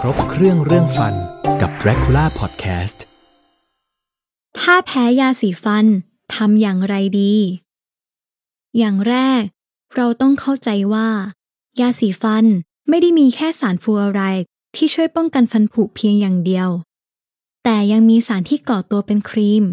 [0.00, 1.14] ครบเครื่องเรื่องฟัน
[1.60, 2.98] กับ Dracula Podcast
[4.58, 5.86] ถ้าแพ้ยาสีฟัน
[6.34, 7.34] ทำอย่างไรดี
[8.78, 9.42] อย่างแรก
[9.96, 11.08] เราต้องเข้าใจว่า
[11.80, 12.44] ยาสีฟัน
[12.88, 14.44] ไม่ได้มีแค่สารฟูออไรด์
[14.76, 16.68] ที่ช่วยป้องกันฟันผุเพียงอย่างเดียว
[17.64, 19.64] แต่ยังมีสารที่ก่อตัวเป็นครีม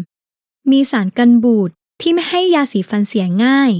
[0.70, 1.70] มีสารกันบูด
[2.00, 3.72] ที่ไม่ให้ยาสีฟันเสียง่าย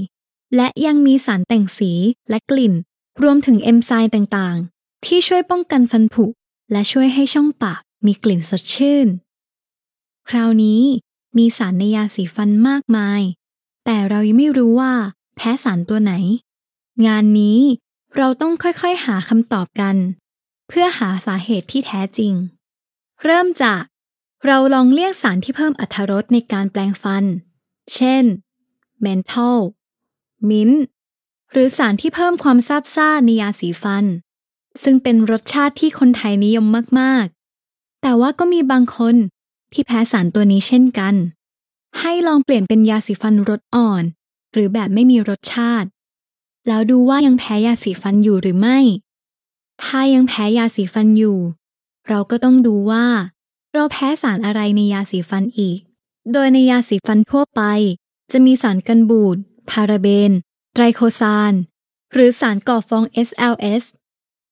[0.55, 1.91] และยังมีสารแต่งสี
[2.29, 2.73] และกลิ่น
[3.21, 4.57] รวมถึงเอนไซม์ต่าง
[5.05, 6.25] ที่ช่วยป้องกันฟันผุ
[6.71, 9.07] และช่วยให้ช่องปากมีกลิ่นสดชื่น
[10.29, 10.81] คราวนี้
[11.37, 13.21] มีสารในยาสีฟันมากมาย
[13.85, 14.93] แต่เรายังไม่รู้ว่า
[15.35, 16.13] แพ้สารตัวไหน
[17.07, 17.59] งานนี้
[18.17, 19.95] เราต้องค่อยๆหาคำตอบกัน
[20.67, 22.33] เพื่อหาสาเหตุที่แท้จริง
[23.23, 23.81] เริ่มจาก
[24.45, 27.23] เราลองเรียกสารที่เพิ่มอรรถรสในการแปลงฟัน
[27.95, 28.23] เช่น
[29.01, 29.59] เมนทอล
[30.49, 30.71] มิ้นต์
[31.51, 34.05] หรือสารที่เพิ่มความซาบซ่าในยาสีฟัน
[34.83, 36.65] ซึ่งเป็นรสชาติที่คนไทยนิยม
[36.99, 39.15] มากๆ แต่ว่าก็มีบางคน
[39.73, 41.15] ที่แพ้สารตัวนี้เช่นกัน
[41.99, 44.03] ให้ลองเปลี่ยนเป็นยาสีฟันรสอ่อน
[44.53, 45.89] หรือแบบไม่มีรสชาติ
[46.67, 48.79] แล้วดูว่ายังแพ้ยาสีฟันอยู่หรือไม่
[49.83, 51.37] ถ้ายังแพ้ยาสีฟันอยู่
[52.09, 53.05] เราก็ต้องดูว่า
[53.73, 55.79] เราแพ้สารอะไรในยาสีฟันอีก
[56.33, 57.61] โดยในยาสีฟันทั่วไป
[58.31, 59.37] จะมีสารกันบูด
[59.69, 60.31] พาราเบน
[60.73, 61.53] ไตรโคซาน
[62.13, 63.83] หรือสารก่อฟอง SLS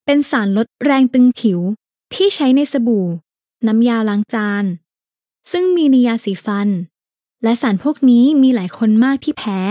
[0.06, 1.59] เป็นสารลดแรงตึงผิว
[2.14, 3.08] ที่ใช้ในสบู่
[3.68, 4.66] น้ำยาล้างจาน
[5.52, 6.70] ซึ่งมีในยาสีฟัน
[7.44, 9.62] และสารพวกนี้มีหลายคนมากที่แพ้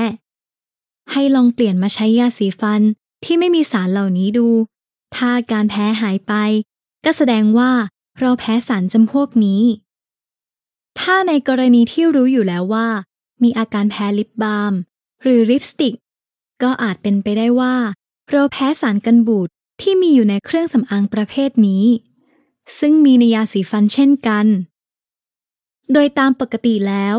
[1.13, 2.81] ให้ลองเปลี่ยนมาใช้ยาสีฟัน
[3.25, 4.49] ที่ไม่มีสารเหล่านี้ดู
[5.17, 6.33] ถ้าการแพ้หายไป
[7.05, 7.71] ก็แสดงว่า
[8.21, 9.63] เราแพ้สารจำพวกนี้
[10.99, 12.89] ถ้าในกรณีที่รู้อยู่แล้วว่า
[13.43, 14.73] มีอาการแพ้ลิปบาล์ม
[15.23, 15.95] หรือลิปสติก
[16.63, 17.75] ก็อาจเป็นไปได้ว่า
[18.31, 19.49] เราแพ้สารกันบูด
[19.83, 21.85] ที่มีอยู่ในเครื่องสำอางประเภทนี้
[22.79, 24.47] ซึ่งมีในยาสีฟันเช่นกัน
[25.93, 27.17] โดยตามปกติแล้ว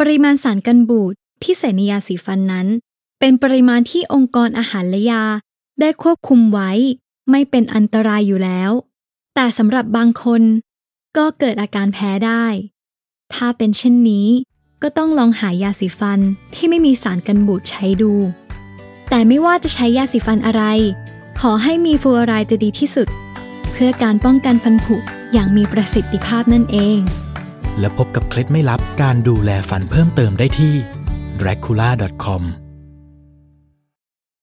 [0.00, 2.66] ปริมาณสารกันบูดที่ใส่ในยาสีฟันนั้น
[3.20, 5.24] เป็นปริมาณที่องค์กรอาหารและยา
[5.80, 6.70] ได้ควบคุมไว้
[7.30, 8.70] ไม่เป็นอันตรายอยู่แล้ว
[9.34, 10.42] แต่สำหรับบางคน
[11.16, 12.44] ก็เกิดอาการแพ้ได้
[13.34, 14.28] ถ้าเป็นเช่นนี้
[14.82, 16.20] ก็ต้องลองหายาสีฟัน
[16.54, 18.12] ที่ไม่มีสารกันบูดใช้ดู
[19.08, 20.64] แต่ไม่ว่าจะใช้ยาสีฟันอะไร
[21.44, 23.08] ขอให้มีฟูออไรด์จะดีที่สุด
[23.72, 24.96] เพื่อการป้องกันฟันผุ
[25.32, 27.00] อย่างมีประสิทธิภาพนั่นเอง
[27.78, 30.74] และพบกับเคล็ดไม่ลับการดูแลฟันเพิ่มเติมได้ที่
[31.40, 32.42] dracula.com